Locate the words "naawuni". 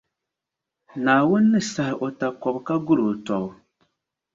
1.03-1.47